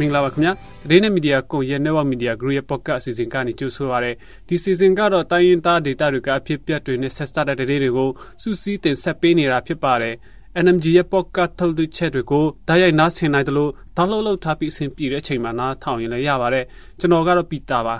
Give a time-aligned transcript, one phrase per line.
[0.00, 0.52] မင်္ဂလာပါခင်ဗျာ
[0.90, 4.12] ဒီနေ့မီဒီယာကိုရဲ့ Network Media Group ရဲ့ podcast အစီအစဉ်ကနေကြိုဆိုပါရစေ
[4.48, 8.10] ဒီစီစဉ်ကတော့တိုင်းရင်းသား data တွေကအဖြစ်ပြတ်တွေနဲ့ဆက်စပ်တဲ့ဒေတွေကို
[8.42, 10.14] စူးစီးတင်ဆက်ပေးနေတာဖြစ်ပါတယ်
[10.64, 16.64] NMG ရဲ့ podcast ထုတ်လွှင့်ချက်တွေကိုဓာတ်ရိုက်နားဆင်နိုင်တယ်လို့ download လုပ်ထားပြီးအဆင်ပြေတဲ့အချိန်မှာနားထောင်ရင်လည်းရပါတယ်
[17.00, 17.96] ကျွန်တော်ကတော့ပီတာပါ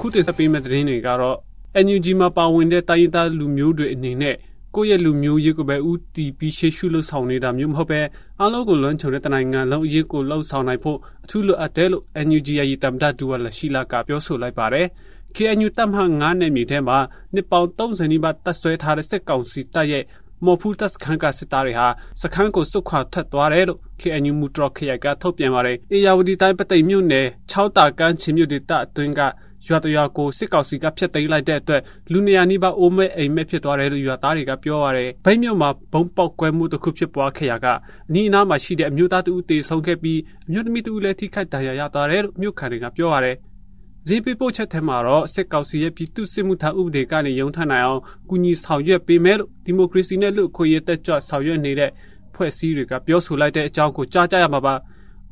[0.00, 1.36] ခုတင်ဆက်ပေးမယ့်သတင်းတွေကတော့
[1.84, 4.36] NUG မှာပါဝင်တဲ့တိုင်းရင်းသားလူမျိုးတွေအနေနဲ့
[4.76, 8.00] ကိုယ့်ရဲ့လူမျိုးရေးကိုပဲဥတီပြီးရှေ့ရှုလို့ဆောင်နေတာမျိုးမဟုတ်ပဲ
[8.40, 14.86] အားလုံးကိုလွှမ်းခြုံတဲ့တနိုင်ငံလုံးအရေးကိုလှုပ်ဆောင်နိုင်ဖို့အထူးလိုအပ်တယ်လို့ NUG ရဲ့တမ်ဒဒူဝါလရှိလာကပြောဆိုလိုက်ပါတယ်။
[15.36, 16.98] KNU တပ်မှ9နယ်မြေထဲမှာ
[17.34, 20.04] နှစ်ပေါင်း30နီးပါးတပ်ဆွဲထားတဲ့စစ်ကောင်စီတပ်ရဲ့
[20.44, 21.88] မော်ဖူးတပ်စခန်းကစစ်သားတွေဟာ
[22.22, 29.20] စခန်းကိုစုခွာထွက်သွားတယ်လို့ KNU မူတရခရိုင်ကထုတ်ပြန်ပါတယ်။အေယာဝတီတိုင်းပသိမ်မြို့နယ်6တာကန်းချင်းမြို့ဒေသအတွင်းက
[29.68, 31.82] ရွာတရွာကိုစစ်ကောင်စီကဖျက်သိမ်းလိုက်တဲ့အတွက်
[32.12, 37.66] လူနေရာနီးပါးအိုးမဲ့အိမ်မဲ့ဖြစ်သွားတယ်လို့ရွာသားတွေကပြောရတယ်။ဗိတ်မြို့မှာဘုံပေါက်ကွဲမှုတစ်ခုဖြစ်ပွားခဲ့ရာက
[38.08, 43.36] အနီးအနားမှာရှိတဲ့အမျိုးသားတဦးတေဆုံးခဲ့ပြီးအမျိုးသမီးတဦးလည်းထိခိုက်ဒဏ်ရာရသွားတယ်လို့မြို့ခံတွေကပြောရတယ်။
[44.08, 51.90] ဒီပြပို့ချက်ထဲမှာတော့စစ်ကောင်စီရဲ့ပြည်သူ့စစ်မှုထမ်းဥပဒေကနေရုံထမ်းနိုင်အောင်ကူညီဆောင်ရွက်ပေးမယ်လို့ဒီမိုကရေစီနဲ့လူ့အခွင့်အရေးတက်ကြွဆောင်ရွက်နေတဲ့
[52.34, 54.74] ဖွဲ့စည်းတွေကပြောဆိုလိုက်တဲ့အကြောင်းကိုကြားကြရမှာပါ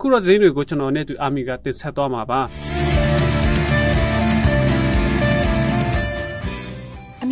[0.00, 2.40] ခုတော့သတင်းတွေကိုကျွန်တော်နဲ့သူအာမီကတင်ဆက်သွားမှာပါ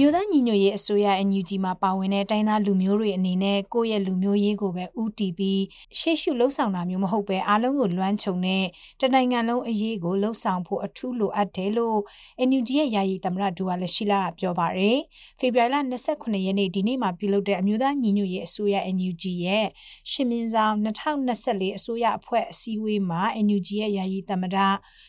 [0.02, 5.62] မျိုးသားညီညွတ်ရေးအစိုးရ NUG မှာပါဝင်တဲ့တိုင်းသားလူမျိုးတွေအနေနဲ့ကိုယ့်ရဲ့လူမျိုးရေးကိုပဲဥတီပြီး
[5.98, 8.64] ရှေ့ရှုလှုပ်ဆောင်တာမျိုးမဟုတ်ပဲအားလုံးကိုလွှမ်းခြုံတဲ့
[9.00, 11.98] တနိုင်ငံလုံးအရေးကိုလှုပ်ဆောင်ဖို့အထူးလိုအပ်တယ်လို့
[12.48, 14.98] NUG ရဲ့ယာယီသမ္မတဒူဝါလက်ရှိလာပြောပါရယ်
[15.38, 19.66] ဖေဖော်ဝါရီလ29ရက်နေ့ဒီနေ့မှာပြုလုပ်တဲ့အမျိုးသားညီညွတ်ရေးအစိုးရ NUG ရဲ့
[20.10, 24.56] ရှင်မင်းဆောင်2024အစိုးရအဖွဲ့အစည်းအဝေးမှာ NUG ရဲ့ယာယီသမ္မတ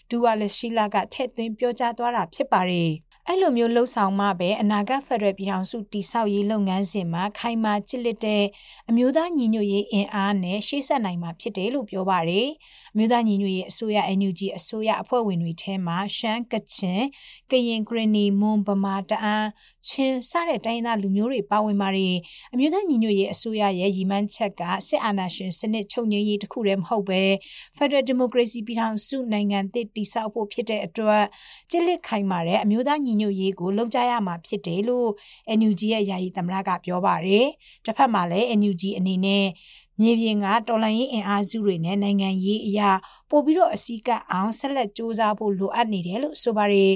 [0.10, 2.94] ဒူဝါလက်ရှိလာကထည့်သွင်းပြောကြားသွားတာဖြစ်ပါတယ်
[3.30, 8.44] အဲ့လိုမျိုးလှုပ်ဆောင်မှပဲအနာဂတ်ဖက်ဒရယ်ပြည်ထောင်စုတည်ဆောက်ရေးလုပ်ငန်းစဉ်မှာခိုင်မာချစ်လက်တဲ့
[8.90, 12.48] အမျိုးသားညီညွတ်ရေးအင်အားနဲ့ရှေ့ဆက်နိုင်မှာဖြစ်တယ်လို့ပြောပါတယ်။
[12.98, 17.02] မြို့သားညီညွတ်ရေးအစိုးရ NUG အစိုးရအဖွဲ့ဝင်တွေထဲမှာရှမ်းကချင်
[17.52, 19.50] ကရင်ဂရနီမွန်ဗမာတအန်း
[19.88, 22.16] ချင်းစတဲ့တိုင်းသားလူမျိုးတွေပါဝင်ပါတယ်
[22.54, 27.24] အမျိုးသားညီညွတ်ရေးအစိုးရရဲ့ရည်မှန်းချက်ကစစ်အာဏာရှင်စနစ်ချုပ်ငြိမ်းရေးတခုတည်းမဟုတ်ပဲ
[27.78, 31.24] Federal Democracy ပြည်ထောင်စုနိုင်ငံသစ်တည်ဆောက်ဖို့ဖြစ်တဲ့အတွက်
[31.72, 35.10] ကြစ်လက်ခိုင်မာတဲ့အမျိုးသားညီညွတ်ရေးကိုလုံခြားရမှာဖြစ်တယ်လို့
[35.60, 37.48] NUG ရဲ့ယာယီသမ္မတကပြောပါတယ်
[37.86, 39.46] တစ်ဖက်မှာလည်း NUG အနေနဲ့
[40.02, 42.90] မြေပြင်ကတော်လှန်ရေးအင်အားစုတွေနဲ့နိုင်ငံရေးအရာ
[43.30, 46.92] ပို့ပြီးတော့အစည်းကပ်အောင်ဆက်လက်စ조사ဖို့လိုအပ်နေတယ်လို့ဆိုပါတယ်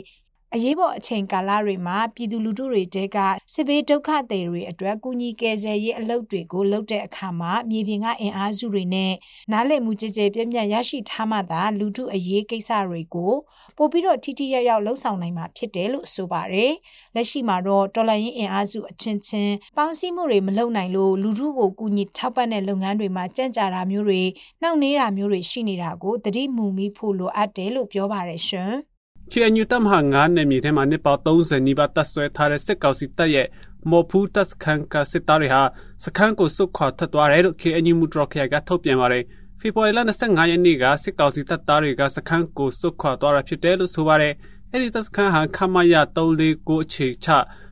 [0.55, 3.17] အရေးပေါ်အချိန်ကာလတွေမှာပြည်သူလူထုတွေတဲက
[3.53, 9.13] စစ်ဘေးဒုက္ခသည်တွေအတွက်ကူညီကယ်ဆယ်ရေးအလုပ်တွေကိုလုပ်တဲ့အခါမှာမြေပြင်ကအင်အားစုတွေနဲ့
[9.51, 13.33] နားလည်မှုကြကြပြည့်ပြည့်ရရှိထားမှသာလူထုအရေးကိစ္စတွေကို
[13.77, 16.73] ပို့ပြီးတော့ထိထိရောက်ရောက်လှုပ်ဆောင်နိုင်မှာဖြစ်တယ်လို့ဆိုပါတယ်။
[17.15, 24.21] လက်ရှိမှာတော့တော်လိုင်းရင်အင်အားစုအချင်းချင်းပေါင်းစည်းမှုတွေမလုပ်နိုင်လို့လူထုကိုကူညီထောက်ပံ့တဲ့လုပ်ငန်းတွေမှာကြံ့ကြာတာမျိုးတွေ
[24.61, 28.73] နှောင့်နှေးတာမျိုးတွေရှိနေတာကိုတတိမူမိဖို့လိုအပ်တယ်လို့ပြောပါတယ်ရှင်။
[29.31, 33.47] KNU တပ်မဟာ9နယ်မြေထဲမှာနှစ်ပေါင်း30နီးပါးတပ်ဆွဲထားတဲ့စစ်ကောင်စီတပ်ရဲ့
[33.89, 35.61] မော်ဖူးတပ်စခန်းကစစ်သားတွေဟာ
[36.03, 39.23] စခန်းကိုစုခွာထွက်သွားတယ်လို့ KNU မူတရခရိုင်ကထုတ်ပြန်ပါတယ်။
[39.59, 44.33] ဖေဖော်ဝါရီလ25ရက်နေ့ကစစ်ကောင်စီတပ်သားတွေကစခန်းကိုစုခွာသွားတာဖြစ်တယ်လို့ဆိုပါတယ်။
[44.71, 47.29] အဲဒီတပ်စခန်းဟာခမရ349အခြေချ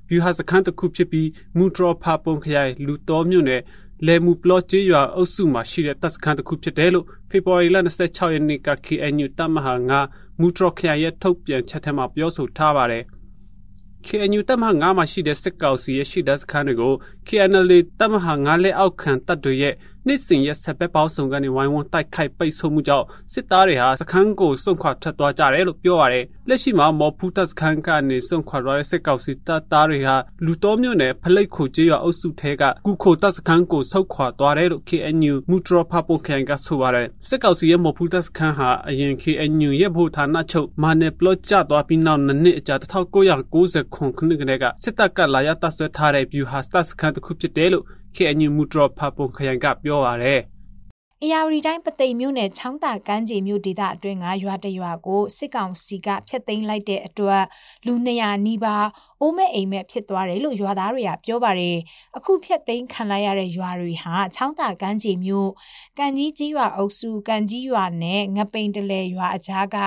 [0.10, 3.62] ဗျူဟာစခန်းတစ်ခုဖြစ်ပြီးမူတရဖာပုံခရိုင်လူတော်မြို့နယ်
[4.04, 9.74] လေမူပလော့ကျေးရွာအုပ်စုမှာရှိတဲ့တပ်စခန်းတစ်ခုဖြစ်တယ်လို့ဖေဖော်ဝါရီလ26ရက်နေ့က KNU တပ်မဟာ
[10.08, 13.04] 9မူထရခရိုင်ရဲ့ထုတ်ပြန်ချက်ထဲမှာပြောဆိုထားပါတယ်။
[14.06, 16.94] KNU တပ်မဟာ9မှာရှိတဲ့စစ်ကောင်စီရဲ့ရှိတဲ့စခန်းတွေကို
[17.28, 19.74] KNL တပ်မဟာ9လက်အောက်ခံတပ်တွေရဲ့
[20.08, 47.86] နှစ်စဉ်ရက်ဆက်ပဲပေါင်းစုံကနေဝိုင်းဝန်းတိုက်ခိုက်ပိတ်ဆို့မှုကြောင့်စစ်သားတွေဟာစခန်းကိုစွန့်ခွာထွက်သွားကြတယ်လို့ပြောရတယ်။လက်ရှိမှာမော်ဖူးတပ်စခန်းကနေစွန့်ခွာသွားတဲ့စစ်ကောင်စီတပ်သားတွေဟာလူတော်မြို့နယ်ဖလိတ်ခိုကျေးရွာအုပ်စုထဲကကုခိုတပ်စခန်းကိုဆုတ်ခွာသွားတယ်လို့ KNU မူထရဖပုံခရိုင်ကဆိုပါတယ်။စစ်ကောင်စီရဲ့မော်ဖူးတပ်စခန်းဟာအရင် KNU ရဲ့ဗဟိုဌာနချုပ်မာနယ်ပလော့ကျသွားပြီးနောက်နှစ်အကြာ1990ခုနှစ်ကတည်းကစစ်တပ်ကလာရောက်တပ်ဆွဲထားတဲ့ဗျူဟာစတပ်စခန်းတစ်ခုဖြစ်တယ်လို့
[48.16, 50.42] KNU မူတရဖပုံခရိုင်ကပြောပါရယ်
[51.24, 57.44] အရာဝတီတိုင်းပသိမ်မြို့နယ်ချောင်းတာကမ်းခြေမြို့ဒေသအတွင်းကရွာတရွာကိုစစ်ကောင်စီကဖျက်သိမ်းလိုက်တဲ့အတွက်
[57.86, 58.86] လူ200နီးပါး
[59.22, 61.78] အိုးမဲ့အိမ်မဲ့ဖြစ်သွားတယ်လို့ရွာသားတွေကပြောပါတယ်
[62.18, 65.50] အခုဖျက်သိမ်းခံလိုက်ရတဲ့ရွာတွေဟာချောင်းတာကမ်းခြေမြို့
[65.98, 69.78] ကန်ကြီးကြီးရွာအုပ်စုကန်ကြီးရွာနဲ့ငပိန်တလဲရွာအကြားက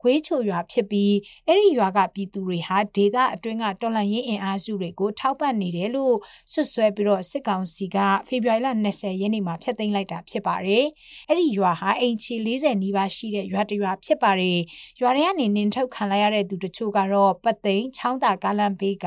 [0.00, 1.14] ခွေးချိုရွာဖြစ်ပြီး
[1.46, 6.16] အဲ့ဒီရွာကပြည်သူတွေဟာဒေသအတွင်းကတော်လှန်ရေးအင်အားစုတွေကိုထောက်ပံ့နေတယ်လို့
[6.52, 7.96] ဆွဆွဲပြီးတော့စစ်ကောင်စီက
[8.28, 10.86] ဖေဖော်ဝါရီလ20ရက်နေ့မှာဖျက်သိမ်းလိုက်တာဖြစ်ပါတယ်
[11.28, 14.58] အဲ့ဒီရွာဟာအိမ်ချီ40နီးပါးရှိတဲ့ရွာတရွာဖြစ်ပါတယ်
[15.00, 19.06] ရွာထဲကနေနင်းထုတ်ခံလိုက်ရတဲ့သူတချို့ကတော့ပတ်သိမ်းချောင်းတာကားလမ်းမ်းဘေးက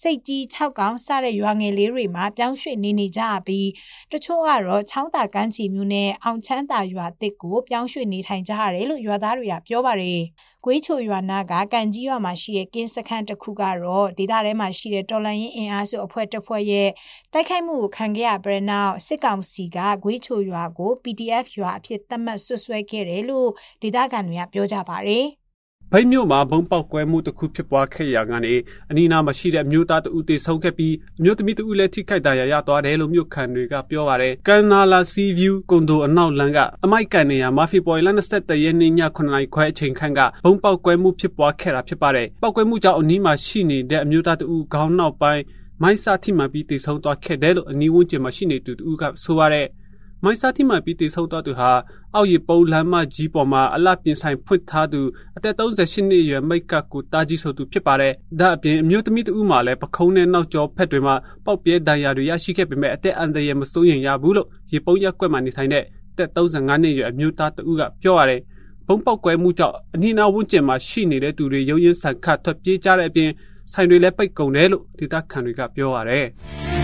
[0.00, 3.68] စိတ်ကြီး6កောင်စတဲ့ရွာငယ်လေးတွေမှာပြောင်းရွှေ့နေနေကြပြီး
[4.12, 10.22] တချို့ကတော့ချောင်းတာကမ်းချီမျိုးနဲ့အောင်ချမ်းတာရွာတစ်ကိုပြောင်းရွှေ့နေထိုင်ကြရတယ်လို့ရွာသားတွေကပြောပါတယ်။
[10.64, 16.90] ကွေးချိုရွာနာကကန်ကြီးရွာမှာရှိတဲ့ကင်းစခန်းတစ်ခုကတော့ဒေသထဲမှာရှိတဲ့တော်လန်ရင်အင်အားစုအဖွဲ့တစ်ဖွဲ့ရဲ့
[17.32, 23.50] တိုက်ခိုက်မှုကိုခံခဲ့ရပြီးနောက်စစ်ကောင်စီကကွေးချိုရွာကို PDF ရွာအဖြစ်သတ်မှတ်ဆွဆွဲခဲ့တယ်လို့
[23.82, 25.26] ဒေသခံတွေကပြောကြပါတယ်။
[25.92, 28.54] ဗိတ်မြို့မှာဘုံပေါက်ကွဲမှုတစ်ခုဖြစ်ပွားခဲ့ရာကနေ
[28.90, 45.42] အနီးနားမှာရှိတဲ့မြို့သားတဦးတေဆုံးခဲ့ပြီးမြို့သမီးတဦးလည်းထိခိုက်ဒဏ်ရာရသွားတယ်လို့မြို့ခံတွေကပြောပါတယ်။ကန်နာလာစီဗျူးကွန်ဒိုအနောက်လမ်းကအမိုက်ကန်နေရာမာဖီပေါ်လ23ရက်နေ့ည9နာရီခွဲအချိန်ခန့်ကဘုံပေါက်ကွဲမှုဖြစ်ပွားခဲ့တာဖြစ်ပါတယ်။ပေါက်ကွဲမှုကြောင့်အနီးမှာရှိနေတဲ့အမျိုးသားတဦးခေါင်းနောက်ပိုင်း
[45.82, 49.66] မိုင်းစာထိမှပြီးတေဆုံးသွားခဲ့တယ်လို့အနီးဝန်းကျင်မှာရှိနေသူတဦးကဆိုပါတယ်။
[50.24, 51.70] မိုင်းစာတိမှပြီးတည်ဆုံသွားသူဟာ
[52.14, 55.00] အောက်ရပုံလမ်းမကြီးပေါ်မှာအလှပြင်ဆိုင်ဖွင့်ထားသူ
[55.36, 68.40] အသက်38နှစ်အရွယ်မိတ်ကကိုတာကြီးဆိုသူဖြစ်ပါတယ်။ဒါအပြင်အမျိုးသမီးတဦးမှလည်းပခုံးနဲ့နောက်ကျောဖက်တွေမှာပေါက်ပြဲဒဏ်ရာတွေရရှိခဲ့ပေမဲ့အသက်အန္တရာယ်မစိုးရင်ရဘူးလို့ရေပုံရက်ကွက်မှနေထိုင်တဲ့အသက်35နှစ်အရွယ်အမျိုးသားတဦးကပြောရတယ်။
[68.86, 73.30] ဘုံပေါက်ကွဲမှုကြောင့်အနီးနားဝန်းကျင်မှာရှိနေတဲ့သူတွေရုံရင်ဆန်ခတ်ထွက်ပြေးကြတဲ့အပြင်
[73.72, 76.26] ဆိုင်တွေလည်းပိတ်ကုန်တယ်လို့ဒေသခံတွေကပြောရတယ်။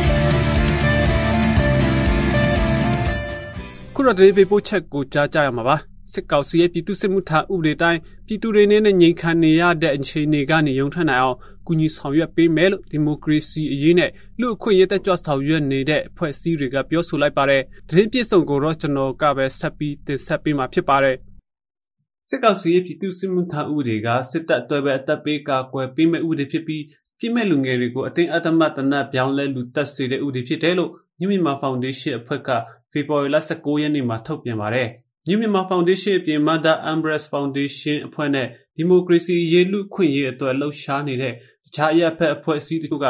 [4.07, 5.77] တော့ဒေးပေပို့ချက်ကိုကြားကြရမှာပါ
[6.13, 14.11] စစ်ကောင်စီရဲ့ပြည်သူစစ်မှုထမ်းဥပဒေတိုင်းပြည်သူတွေနဲ့ငြိမ်ခံနေရတဲ့အခြေအနေကနေရုံထွက်နိုင်အောင်ကူညီဆောင်ရွက်ပေးမယ်လို့ဒီမိုကရေစီအရေးနဲ့
[14.41, 21.17] လူအခွင့်အရေးတက်ကြွဆောင်ရွက်နေတဲ့အဖွဲ့အစည်းတွေကပြောဆိုလိုက်ပါတယ်။သတင်းပြည့်စုံကိုတော့ကျွန်တော်ကပဲဆက်ပြီးတင်ဆက်ပေးမှာဖြစ်ပါတယ်။
[22.29, 26.83] စစ်ကောင်စီရဲ့ပြည်သူစစ်မှုထမ်းဥပဒေကစစ်တပ်အတွက်ပဲအသက်ပေးကာကွယ်ပေးမဲ့ဥပဒေဖြစ်ပြီး
[27.19, 30.93] ပြည့်မဲ့လူငယ်တွေကိုအသိအသမတ်တနတ်ပြောင်းလဲလူတက်စေတဲ့ဥပဒေဖြစ်တယ်လို့
[31.25, 32.51] ညမြန်မာဖောင်ဒေးရှင်းအဖွဲ့က
[32.93, 34.89] ဖေဖော်ဝါရီလ19ရက်နေ့မှာထုတ်ပြန်ပါတယ်။
[35.29, 41.33] New Myanmar Foundation အပြင် Mother Embrace Foundation အဖွဲ့နဲ့ ဒီမိုကရေစီရေး လူခွင့်ရေးအတွက် လှုပ်ရှားနေတဲ့
[41.65, 43.07] တခြားအရက်ဖက် အဖွဲ့အစည်းတို့က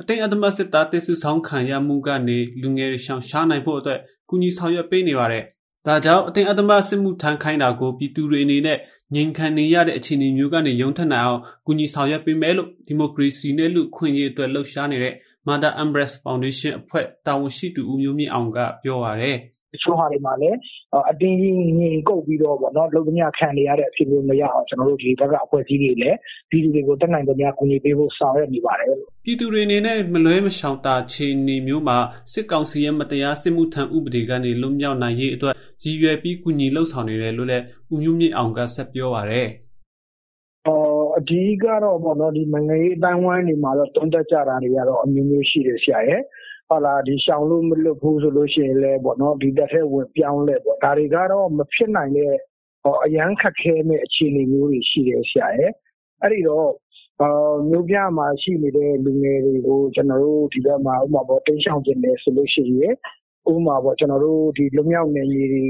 [0.00, 5.44] အတိတ်အသမတ်စစ်သားတစုဆောင်ခံရမှုကနေ လူငယ်တွေ ရှောင်ရှားနိုင်ဖို့အတွက် ကူညီဆောင်ရွက်ပေးနေပါတယ်။
[5.86, 8.78] ဒါကြောင့် အတိတ်အသမတ်စစ်မှုထမ်းခိုင်းတာကို ပြည်သူတွေအနေနဲ့
[9.14, 15.14] ငြိမ်ခံနေရတဲ့ အခြေအနေမျိုးကနေ ရုံထက်နိုင်အောင် ကူညီဆောင်ရွက်ပေးမယ်လို့ ဒီမိုကရေစီနဲ့ လူခွင့်ရေးအတွက် လှုပ်ရှားနေတဲ့
[15.46, 19.38] Mother Embrace Foundation အဖွဲ့တာဝန်ရှိသူဦးမျိုးမြင့်အောင်ကပြောပါတယ်။
[19.72, 20.58] တချို့ဟာတွေမှာလည်း
[21.10, 26.16] အတင်းကြီးငြိမ်ကုတ်ပြီးတော့ပေါ့နော်လုံသမျှခံနေရတဲ့အဖြစ်မျိုးမရအောင်ကျွန်တော်တို့ဒီဘက်ကအဖွဲ့အစည်းတွေလည်း
[26.50, 31.98] ပြည်သူတွေကိုတက်နိုင်သမျှကူညီပေးဖို့ဆောင်ရွက်နေပါတယ်လို့ပြည်သူတွေအနေနဲ့မလွဲမရှောင်တာခြေနေမျိုးမှာ
[32.32, 39.48] စစ်ကောင်စီရဲ့မတရားစစ်မှုထမ်းဥပဒေကနေလွတ်မြောက်နိုင်ရေးအတွက်ရည်ရွယ်ပြီးကူညီလှုပ်ဆောင်နေတယ်လို့လည်းဦးမျိုးမြင့်အောင်ကဆက်ပြောပါတယ်။
[41.18, 46.22] အဓိကတော့ပေါ့နော်ဒီနိုင်ငံရေးအတိုင်းဝိုင်းတွေမှာတော့တွန်းတက်ကြတာတွေကတော့အမျိုးမျိုးရှိတယ်ဆရာရဲ့
[46.68, 52.32] ဟုတ်လားဒီရှောင်လို့မလွတ်ဘူးဆိုလို့ရှိရင်လည်းပေါ့နော်ဒီတက်ထဲဝင်ပြောင်းလဲပေါ့ဒါတွေကတော့မဖြစ်နိုင်တဲ့
[53.04, 55.72] အရန်ခက်ခဲမဲ့အခြေအနေမျိုးတွေရှိတယ်ဆရာရဲ့
[56.22, 56.68] အဲ့ဒီတော့
[57.22, 62.94] အာမြို့ပြမှာရှိနေတဲ့လူငယ်တွေကိုကျွန်တော်တို့ဒီဘက်မှာဥပမာပေါ့တင်းရှောင်ခြင်းတယ်ဆိုလို့ရှိရင်
[63.50, 65.62] ဥပမာပေါ့ကျွန်တော်တို့ဒီလူမြောက်နယ်မြေတွေ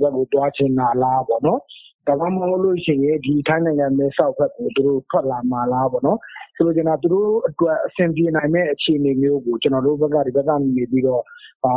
[0.00, 1.60] ဘက်ကိုတွားချင်တာလားပေါ့နော်
[2.10, 6.18] ဒါမှမဟုတ်လို့ရှိရင်ဒီထိုင်းနိုင်ငံမဲဆောက်ဘက်ကိုသူတို့ထွက်လာမှာလားပေါ့နော်
[6.56, 11.22] ဆိုလိုချင်တာသူတို့အတွက်အဆင်ပြေနိုင်မဲ့အခြေအနေမျိုးကိုကျွန်တော်တို့ဘက်ကဒီဘက်ကနေပြီးတော့
[11.66, 11.74] အာ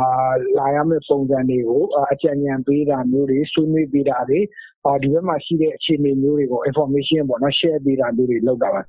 [0.58, 1.82] လာရမယ့်ပုံစံတွေကို
[2.12, 4.40] အကြံဉာဏ်ပေးတာမျိုးတွေဆွေးနွေးပေးတာတွေ
[4.86, 8.82] အာဒီဘက်မှာရှိတဲ့အခြေအနေမျိုးတွေကို information ပေါ့နော် share ပေးတာမျိုးတွေလုပ်တာပါ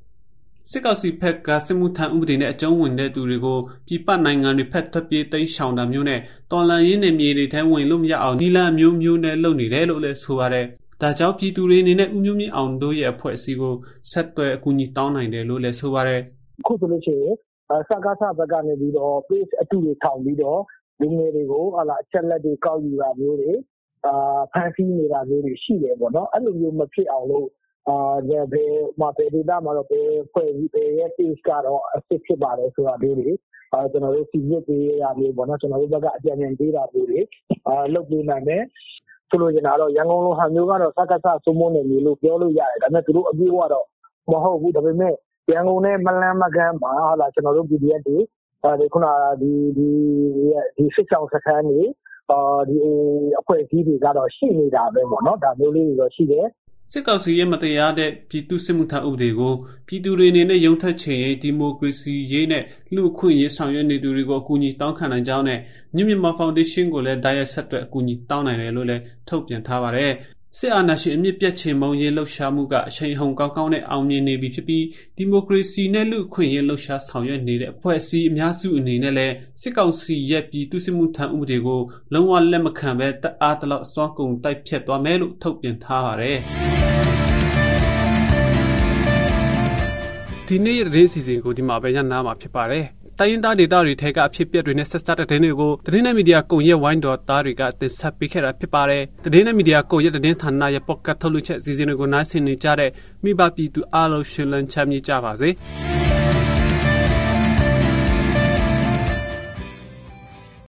[0.71, 6.19] စစ်ကောင်စီဖက်ကစစ်မှုထမ်းဥပဒေနဲ့အကျုံးဝင်တဲ့သူတွေကိုပြည်ပနိုင်ငံတွေဖက်ထွက်ပြေးတိမ်းရှောင်တာမျိုးနဲ့
[6.52, 10.66] တော်လန်ရင်းနယ်မြေတွေထဲဝင်လို့မရအောင်နီလန်မျိုးမျိုးနဲ့လုပ်နေတယ်လို့လည်းဆိုပါတယ်
[11.02, 13.75] ဒါကြောင့်ပြည်သူတွေအနေနဲ့ဦးမျိုးမြင့်အောင်တို့ရဲ့အဖွဲ့အစည်းကို
[14.11, 16.21] ဆက်သွယ်အကူအညီတောင်းနိုင်တယ်လို့လည်းဆိုပါတယ်။
[16.61, 17.33] အခုဆိုလို့ရှိရင်
[17.87, 20.61] စကားဆဘက်ကနေပြီးတော့ page အတူတွေထောင်ပြီးတော့
[21.02, 23.52] လူငယ်တွေကိုဟာလာအချက်လက်တွေကောက်ယူတာမျိုးတွေ
[24.06, 27.47] အာဖန်ဆီးနေတာမျိုးတွေရှိတယ်ပေါ့နော်။အဲ့လိုမျိုးမဖြစ်အောင်လို့
[27.90, 27.97] အာ
[28.30, 28.45] ဘယ်
[28.99, 33.31] မှာဘယ်ဒေသမှာတော့ဘယ်ဖွဲ့ပြီးဘယ်ရဲ့ page ကတော့အစ်စ်ဖြစ်ပါတယ်ဆိုတာမျိုးတွေ
[33.73, 37.19] အာကျွန်တော်တို့စီစစ်ပေးရမျိုးပေါ့နော်ကျွန်တော်တို့ဘက်ကအကြံဉာဏ်ပေးတာမျိုးတွေ
[37.68, 38.64] အာလုပ်ပေးနိုင်တယ်
[39.30, 43.86] ဆိုလိုချင်တာကတော့ ရန်ကုန်လိုဟာမျိုးကတော့ စကစ စိုးမိုးနယ်မြေလို့ ပြောလို့ရတယ် ဒါပေမဲ့ သူတို့အပြည့်အဝတော့
[44.32, 45.14] မဟုတ်ဘူး ဒါပေမဲ့
[45.52, 48.18] ရန်ကုန်နဲ့ မလန်းမကန်းမှာဟာလာကျွန်တော်တို့ PDF တွေ
[48.64, 49.08] အဲဒီခုန
[49.42, 49.90] ဒီဒီ
[50.78, 51.82] ဒီစစ်ဆောင်စခန်းတွေ
[52.32, 52.78] အာဒီ
[53.40, 56.48] အဖွဲ့အစည်းတွေကတော့ ရှိနေတာပဲပေါ့နော် ဒါမျိုးလေးတွေတော့ ရှိတယ်
[56.92, 59.54] စစ်ကောင်စီရဲ့မတရားတဲ့ပြည်သူစစ်မှုထမ်းဥပဒေကို
[59.87, 62.63] ပြည်သူတွေအနေနဲ့ရုံထွက်ချင်ရင်ဒီမိုကရေစီရေးနဲ့
[62.95, 65.59] လူ့အခွင့်အရေးဆောင်ရွက်နေသူတွေကိုအကူအညီတောင်းခံနိုင်ကြောင်းနဲ့
[65.95, 70.11] ညမြန်မာဖောင်ဒေးရှင်းကိုလည်းတိုက်ရိုက်ဆက်သွယ်အကူအညီတောင်းနိုင်တယ်လို့လည်းထုတ်ပြန်ထားပါတယ်
[70.59, 74.85] စစ်အာဏာရှင်အမြင့်ပြတ်ချေမုံရေးလှုပ်ရှားမှုကအချိန်ဟုန်ကောင်းကောင်းနဲ့အောင်မြင်နေပြီဖြစ်ပြီး
[75.18, 81.81] ဒီမိုကရေစီနဲ့လူ့အခွင့်အရေးလှုပ်ရှားဆောင်ရွက်နေတဲ့အဖွဲ့အစည်းအများစုအနေနဲ့လည်းစစ်ကောင်စီရဲ့ပြည်သူစစ်မှုထမ်းဥပဒေကို
[82.14, 86.38] လုံးဝလက်မခံဘဲတအားတလောက်အစွမ်းကုန်တိုက်ဖြတ်သွားမယ်လို့ထုတ်ပြန်ထားပါတယ်။
[90.47, 92.85] ဒီနေ့ရဲ့သတင်းစီစဉ်ကိုဒီမှာပဲညနာမှာဖြစ်ပါတယ်
[93.19, 102.92] တိုင်းရင်းသားဒေသတွေထဲကအဖြစ်အပျက်တွေနဲ့ဆက်စပ်တဲ့သတင်းတွေကိုသတင်းနဲ့မီဒီယာကုံရဲ့ဝိုင်းတော်သားတွေကတင်ဆက်ပေးခဲ့တာဖြစ်ပါတယ်သတင်းနဲ့မီဒီယာကုံရဲ့သတင်းဌာနရဲ့ပေါ့ကတ်ထုတ်လွှင့်ချက်စီစဉ်တွေကိုနိုင်ဆင်နေကြတဲ့
[103.24, 105.50] မိဘပြည်သူအားလုံးရှင်လန်းချမ်းမြေ့ကြပါစေ